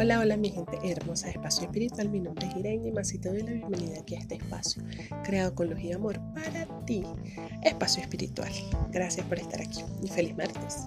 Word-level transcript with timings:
Hola, 0.00 0.20
hola 0.20 0.36
mi 0.36 0.50
gente 0.50 0.78
hermosa 0.84 1.26
de 1.26 1.32
Espacio 1.32 1.64
Espiritual, 1.64 2.08
mi 2.08 2.20
nombre 2.20 2.46
es 2.46 2.54
Irene 2.54 2.86
y 2.86 2.92
más 2.92 3.12
y 3.12 3.18
te 3.18 3.30
doy 3.30 3.42
la 3.42 3.50
bienvenida 3.50 3.98
aquí 3.98 4.14
a 4.14 4.20
este 4.20 4.36
espacio 4.36 4.80
creado 5.24 5.56
con 5.56 5.70
luz 5.70 5.80
y 5.80 5.90
amor 5.90 6.20
para 6.34 6.68
ti, 6.84 7.02
Espacio 7.64 8.04
Espiritual. 8.04 8.52
Gracias 8.92 9.26
por 9.26 9.40
estar 9.40 9.60
aquí 9.60 9.80
y 10.00 10.06
feliz 10.06 10.36
martes. 10.36 10.86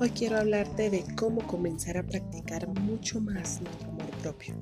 Hoy 0.00 0.10
quiero 0.10 0.38
hablarte 0.38 0.90
de 0.90 1.04
cómo 1.14 1.46
comenzar 1.46 1.98
a 1.98 2.02
practicar 2.02 2.66
mucho 2.80 3.20
más 3.20 3.60
nuestro 3.60 3.88
amor 3.90 4.10
propio. 4.20 4.56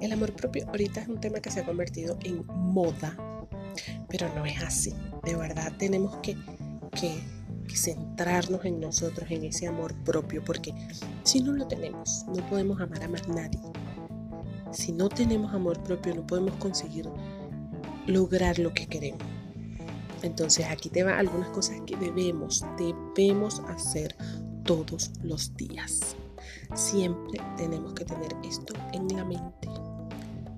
El 0.00 0.10
amor 0.10 0.32
propio 0.32 0.66
ahorita 0.68 1.02
es 1.02 1.08
un 1.08 1.20
tema 1.20 1.40
que 1.40 1.50
se 1.50 1.60
ha 1.60 1.66
convertido 1.66 2.18
en 2.24 2.42
moda, 2.46 3.18
pero 4.08 4.34
no 4.34 4.46
es 4.46 4.62
así. 4.62 4.94
De 5.24 5.36
verdad 5.36 5.74
tenemos 5.78 6.16
que, 6.22 6.38
que 6.98 7.20
centrarnos 7.76 8.64
en 8.64 8.80
nosotros, 8.80 9.30
en 9.30 9.44
ese 9.44 9.66
amor 9.66 9.94
propio, 10.04 10.42
porque 10.44 10.74
si 11.24 11.40
no 11.40 11.52
lo 11.52 11.66
tenemos, 11.66 12.24
no 12.28 12.46
podemos 12.48 12.80
amar 12.80 13.02
a 13.02 13.08
más 13.08 13.28
nadie. 13.28 13.60
Si 14.72 14.92
no 14.92 15.08
tenemos 15.08 15.52
amor 15.52 15.82
propio, 15.82 16.14
no 16.14 16.26
podemos 16.26 16.54
conseguir 16.54 17.08
lograr 18.06 18.58
lo 18.58 18.72
que 18.72 18.86
queremos. 18.86 19.22
Entonces 20.22 20.66
aquí 20.66 20.88
te 20.88 21.02
va 21.02 21.18
algunas 21.18 21.48
cosas 21.48 21.80
que 21.86 21.96
debemos, 21.96 22.64
debemos 22.78 23.60
hacer 23.68 24.16
todos 24.64 25.10
los 25.22 25.54
días. 25.56 26.16
Siempre 26.74 27.40
tenemos 27.56 27.92
que 27.94 28.04
tener 28.04 28.34
esto 28.44 28.72
en 28.92 29.08
la 29.08 29.24
mente. 29.24 29.68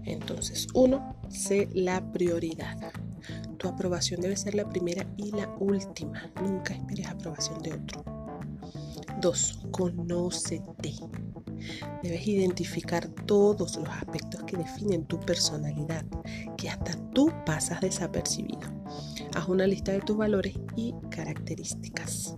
Entonces, 0.04 0.68
uno, 0.74 1.16
sé 1.28 1.68
la 1.72 2.12
prioridad. 2.12 2.92
Tu 3.64 3.70
aprobación 3.70 4.20
debe 4.20 4.36
ser 4.36 4.54
la 4.54 4.68
primera 4.68 5.06
y 5.16 5.30
la 5.30 5.48
última. 5.58 6.30
Nunca 6.42 6.74
esperes 6.74 7.06
aprobación 7.06 7.62
de 7.62 7.72
otro. 7.72 8.04
2. 9.22 9.60
Conócete. 9.70 10.92
Debes 12.02 12.26
identificar 12.26 13.08
todos 13.08 13.76
los 13.76 13.88
aspectos 13.88 14.42
que 14.42 14.58
definen 14.58 15.06
tu 15.06 15.18
personalidad, 15.18 16.04
que 16.58 16.68
hasta 16.68 16.92
tú 17.14 17.32
pasas 17.46 17.80
desapercibido. 17.80 18.70
Haz 19.34 19.48
una 19.48 19.66
lista 19.66 19.92
de 19.92 20.00
tus 20.00 20.18
valores 20.18 20.54
y 20.76 20.94
características. 21.08 22.34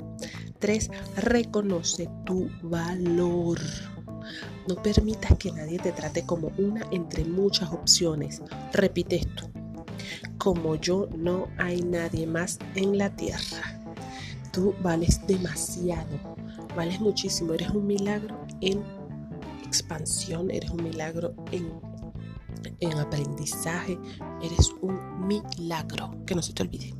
3. 0.61 0.91
Reconoce 1.17 2.09
tu 2.25 2.48
valor. 2.62 3.59
No 4.69 4.81
permitas 4.81 5.37
que 5.39 5.50
nadie 5.50 5.81
te 5.81 5.91
trate 5.91 6.25
como 6.25 6.53
una 6.56 6.87
entre 6.93 7.25
muchas 7.25 7.72
opciones. 7.72 8.43
Repite 8.72 9.17
esto 9.17 9.50
como 10.39 10.77
yo 10.77 11.08
no 11.16 11.48
hay 11.58 11.83
nadie 11.83 12.27
más 12.27 12.58
en 12.75 12.98
la 12.98 13.14
tierra. 13.14 13.80
Tú 14.53 14.75
vales 14.83 15.27
demasiado, 15.27 16.19
vales 16.77 17.00
muchísimo, 17.00 17.53
eres 17.53 17.70
un 17.70 17.86
milagro 17.86 18.47
en 18.61 18.83
expansión, 19.64 20.50
eres 20.50 20.70
un 20.70 20.83
milagro 20.83 21.34
en, 21.53 21.70
en 22.80 22.98
aprendizaje, 22.98 23.98
eres 24.42 24.70
un 24.80 25.27
milagro, 25.27 26.10
que 26.25 26.34
no 26.34 26.42
se 26.42 26.53
te 26.53 26.62
olvide. 26.62 26.94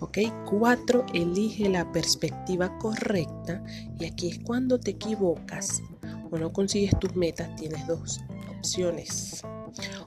¿ok? 0.00 0.18
Cuatro, 0.46 1.06
elige 1.14 1.68
la 1.68 1.90
perspectiva 1.92 2.76
correcta 2.78 3.62
y 3.98 4.06
aquí 4.06 4.28
es 4.28 4.38
cuando 4.40 4.80
te 4.80 4.92
equivocas 4.92 5.82
o 6.30 6.38
no 6.38 6.52
consigues 6.52 6.98
tus 6.98 7.14
metas, 7.14 7.54
tienes 7.56 7.86
dos 7.86 8.20
opciones. 8.56 9.42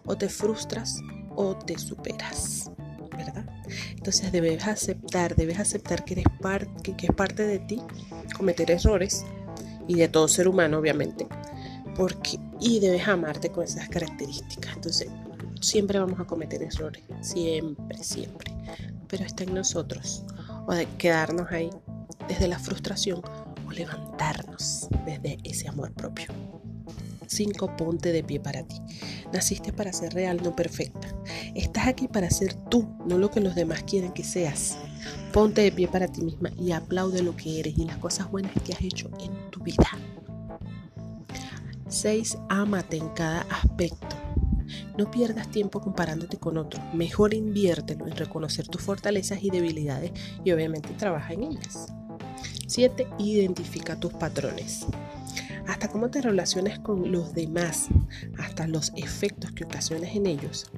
O 0.06 0.18
te 0.18 0.28
frustras 0.28 1.00
o 1.36 1.56
te 1.56 1.78
superas, 1.78 2.72
¿verdad? 3.16 3.46
Entonces 3.90 4.32
debes 4.32 4.66
aceptar, 4.68 5.36
debes 5.36 5.60
aceptar 5.60 6.04
que, 6.06 6.14
eres 6.14 6.26
parte, 6.42 6.94
que, 6.94 7.08
es 7.08 7.14
parte 7.14 7.46
de 7.46 7.60
ti 7.60 7.82
cometer 8.36 8.72
errores 8.72 9.26
y 9.88 9.96
de 9.96 10.08
todo 10.08 10.28
ser 10.28 10.48
humano, 10.48 10.80
obviamente, 10.80 11.28
porque 11.96 12.40
y 12.60 12.80
debes 12.80 13.08
amarte 13.08 13.50
con 13.50 13.64
esas 13.64 13.90
características. 13.90 14.76
Entonces, 14.76 15.08
siempre 15.62 16.00
vamos 16.00 16.20
a 16.20 16.26
cometer 16.26 16.62
errores, 16.64 17.04
siempre, 17.22 18.04
siempre, 18.04 18.54
pero 19.08 19.26
está 19.26 19.44
en 19.44 19.54
nosotros 19.54 20.24
o 20.66 20.74
de 20.74 20.86
quedarnos 20.98 21.52
ahí 21.52 21.70
desde 22.28 22.48
la 22.48 22.60
frustración 22.60 23.22
o 23.68 23.72
levantarnos 23.72 24.88
desde 25.06 25.38
ese 25.44 25.68
amor 25.68 25.92
propio. 25.94 26.28
5. 27.28 27.76
Ponte 27.78 28.12
de 28.12 28.24
pie 28.24 28.40
para 28.40 28.64
ti. 28.64 28.80
Naciste 29.32 29.74
para 29.74 29.92
ser 29.92 30.14
real, 30.14 30.42
no 30.44 30.56
perfecta. 30.56 31.13
Estás 31.56 31.88
aquí 31.88 32.08
para 32.08 32.30
ser 32.30 32.54
tú, 32.54 32.88
no 33.06 33.18
lo 33.18 33.30
que 33.30 33.40
los 33.40 33.54
demás 33.54 33.84
quieren 33.84 34.12
que 34.12 34.24
seas. 34.24 34.78
Ponte 35.32 35.62
de 35.62 35.72
pie 35.72 35.88
para 35.88 36.08
ti 36.08 36.22
misma 36.22 36.50
y 36.60 36.72
aplaude 36.72 37.22
lo 37.22 37.36
que 37.36 37.60
eres 37.60 37.78
y 37.78 37.86
las 37.86 37.98
cosas 37.98 38.32
buenas 38.32 38.54
que 38.64 38.74
has 38.74 38.82
hecho 38.82 39.10
en 39.20 39.52
tu 39.52 39.62
vida. 39.62 39.90
6. 41.88 42.38
Ámate 42.50 42.98
en 42.98 43.10
cada 43.10 43.42
aspecto. 43.42 44.16
No 44.98 45.12
pierdas 45.12 45.52
tiempo 45.52 45.80
comparándote 45.80 46.38
con 46.38 46.58
otros. 46.58 46.84
Mejor 46.94 47.34
inviértelo 47.36 48.08
en 48.08 48.16
reconocer 48.16 48.68
tus 48.68 48.82
fortalezas 48.82 49.44
y 49.44 49.52
debilidades 49.52 50.12
y 50.44 50.52
obviamente 50.52 50.90
trabaja 50.98 51.34
en 51.34 51.44
ellas. 51.44 51.94
7. 52.68 53.08
Identifica 53.20 54.00
tus 54.00 54.14
patrones 54.14 54.88
hasta 55.68 55.88
cómo 55.88 56.10
te 56.10 56.22
relacionas 56.22 56.80
con 56.80 57.12
los 57.12 57.34
demás, 57.34 57.88
hasta 58.38 58.68
los 58.68 58.92
efectos 58.96 59.52
que 59.52 59.64
ocasionas 59.64 60.16
en 60.16 60.28
ellos. 60.28 60.70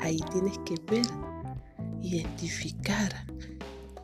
Ahí 0.00 0.18
tienes 0.32 0.58
que 0.58 0.74
ver, 0.90 1.06
identificar 2.02 3.12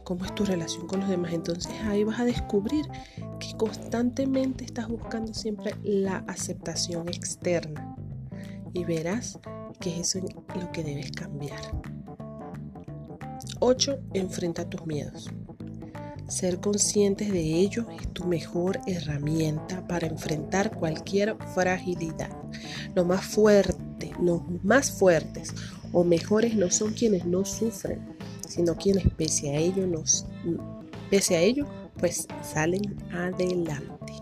cómo 0.04 0.24
es 0.24 0.34
tu 0.34 0.44
relación 0.44 0.86
con 0.86 1.00
los 1.00 1.08
demás. 1.08 1.32
Entonces 1.32 1.72
ahí 1.84 2.04
vas 2.04 2.20
a 2.20 2.24
descubrir 2.24 2.86
que 3.40 3.56
constantemente 3.56 4.64
estás 4.64 4.88
buscando 4.88 5.34
siempre 5.34 5.74
la 5.82 6.18
aceptación 6.28 7.08
externa 7.08 7.96
y 8.72 8.84
verás 8.84 9.38
que 9.80 10.00
eso 10.00 10.18
es 10.18 10.24
lo 10.54 10.70
que 10.72 10.84
debes 10.84 11.10
cambiar. 11.12 11.60
8. 13.60 13.98
Enfrenta 14.14 14.68
tus 14.68 14.86
miedos. 14.86 15.30
Ser 16.28 16.60
conscientes 16.60 17.32
de 17.32 17.40
ello 17.40 17.86
es 18.00 18.08
tu 18.12 18.24
mejor 18.24 18.80
herramienta 18.86 19.86
para 19.86 20.06
enfrentar 20.06 20.76
cualquier 20.76 21.36
fragilidad. 21.54 22.30
Lo 22.94 23.04
más 23.04 23.24
fuerte, 23.24 23.85
los 24.21 24.43
más 24.62 24.91
fuertes 24.91 25.54
o 25.93 26.04
mejores 26.04 26.54
no 26.54 26.71
son 26.71 26.93
quienes 26.93 27.25
no 27.25 27.44
sufren, 27.44 28.00
sino 28.47 28.77
quienes 28.77 29.09
pese 29.16 29.50
a 29.50 29.59
ello 29.59 29.87
pese 31.10 31.37
a 31.37 31.41
ello 31.41 31.66
pues 31.99 32.26
salen 32.43 32.97
adelante. 33.12 34.12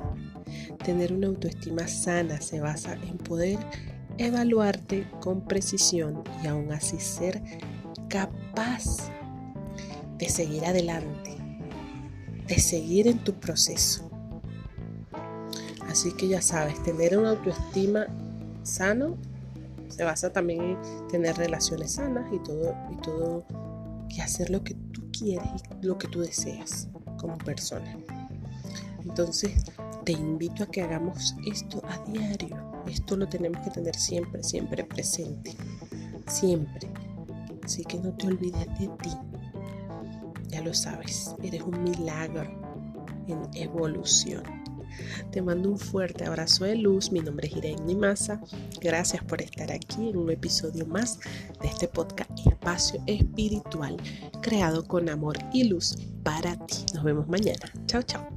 Tener 0.85 1.13
una 1.13 1.29
autoestima 1.29 1.89
sana 1.89 2.41
se 2.41 2.61
basa 2.61 2.95
en 2.95 3.19
poder 3.19 3.59
evaluarte 4.19 5.07
con 5.21 5.45
precisión 5.47 6.23
y 6.43 6.47
aún 6.47 6.73
así 6.73 7.01
ser 7.01 7.43
capaz 8.09 9.11
de 10.19 10.29
seguir 10.29 10.65
adelante 10.65 11.35
de 12.47 12.59
seguir 12.59 13.09
en 13.09 13.19
tu 13.19 13.35
proceso. 13.35 14.11
Así 15.89 16.13
que 16.13 16.29
ya 16.29 16.43
sabes, 16.43 16.83
tener 16.83 17.17
una 17.17 17.31
autoestima 17.31 18.07
sano 18.63 19.17
se 19.95 20.05
basa 20.05 20.33
también 20.33 20.61
en 20.61 21.09
tener 21.09 21.37
relaciones 21.37 21.93
sanas 21.93 22.27
y 22.33 22.39
todo 22.41 22.75
y 22.91 22.97
todo 22.97 23.47
y 24.09 24.21
hacer 24.21 24.51
lo 24.51 24.63
que 24.63 24.75
tú 24.75 25.11
quieres 25.13 25.63
y 25.81 25.87
lo 25.87 25.97
que 25.99 26.09
tú 26.09 26.21
deseas 26.21 26.89
como 27.19 27.39
persona. 27.39 27.97
Entonces, 29.05 29.65
te 30.05 30.13
invito 30.13 30.65
a 30.65 30.67
que 30.67 30.83
hagamos 30.83 31.37
esto 31.47 31.83
a 31.87 32.11
diario. 32.11 32.57
Esto 32.87 33.17
lo 33.17 33.29
tenemos 33.29 33.63
que 33.63 33.71
tener 33.71 33.95
siempre, 33.95 34.43
siempre 34.43 34.85
presente. 34.85 35.55
Siempre. 36.27 36.91
Así 37.63 37.85
que 37.85 37.99
no 37.99 38.13
te 38.15 38.27
olvides 38.27 38.67
de 38.79 38.89
ti. 38.89 39.11
Ya 40.49 40.61
lo 40.63 40.75
sabes, 40.75 41.35
eres 41.43 41.63
un 41.63 41.83
milagro 41.83 42.43
en 43.27 43.49
evolución. 43.55 44.43
Te 45.31 45.43
mando 45.43 45.71
un 45.71 45.79
fuerte 45.79 46.25
abrazo 46.25 46.65
de 46.65 46.77
luz. 46.77 47.11
Mi 47.13 47.21
nombre 47.21 47.49
es 47.49 47.57
Irene 47.57 47.83
Nimasa. 47.85 48.41
Gracias 48.81 49.23
por 49.25 49.43
estar 49.43 49.71
aquí 49.73 50.11
en 50.11 50.17
un 50.17 50.31
episodio 50.31 50.87
más 50.87 51.19
de 51.61 51.69
este 51.69 51.89
podcast 51.89 52.31
Espacio 52.47 53.03
Espiritual, 53.07 53.97
creado 54.43 54.87
con 54.87 55.09
amor 55.09 55.37
y 55.53 55.65
luz 55.65 55.97
para 56.23 56.57
ti. 56.67 56.85
Nos 56.95 57.05
vemos 57.05 57.29
mañana. 57.29 57.73
Chao, 57.87 58.03
chao. 58.03 58.29